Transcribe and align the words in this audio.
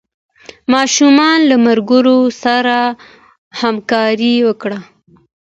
ماشوم 0.71 1.17
له 1.49 1.55
ملګرو 1.65 2.19
سره 2.43 2.77
همکاري 3.61 4.35
وکړه 4.47 4.79